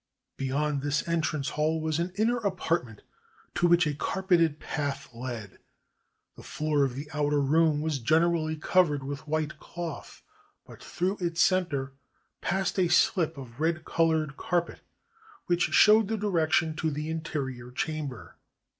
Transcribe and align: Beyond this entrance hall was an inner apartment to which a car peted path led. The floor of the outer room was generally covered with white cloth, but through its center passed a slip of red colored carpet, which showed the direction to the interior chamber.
Beyond 0.35 0.81
this 0.81 1.07
entrance 1.07 1.49
hall 1.49 1.79
was 1.79 1.99
an 1.99 2.11
inner 2.15 2.37
apartment 2.39 3.03
to 3.53 3.67
which 3.67 3.85
a 3.85 3.93
car 3.93 4.23
peted 4.23 4.59
path 4.59 5.13
led. 5.13 5.59
The 6.35 6.41
floor 6.41 6.83
of 6.83 6.95
the 6.95 7.07
outer 7.13 7.39
room 7.39 7.81
was 7.81 7.99
generally 7.99 8.55
covered 8.55 9.03
with 9.03 9.27
white 9.27 9.59
cloth, 9.59 10.23
but 10.65 10.81
through 10.83 11.17
its 11.19 11.39
center 11.39 11.93
passed 12.41 12.79
a 12.79 12.87
slip 12.87 13.37
of 13.37 13.59
red 13.59 13.85
colored 13.85 14.37
carpet, 14.37 14.79
which 15.45 15.65
showed 15.71 16.07
the 16.07 16.17
direction 16.17 16.75
to 16.77 16.89
the 16.89 17.11
interior 17.11 17.69
chamber. 17.69 18.37